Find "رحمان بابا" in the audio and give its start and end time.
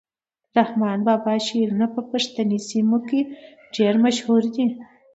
0.59-1.33